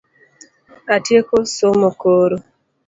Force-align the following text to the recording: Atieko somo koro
Atieko 0.95 1.35
somo 1.55 1.89
koro 2.01 2.37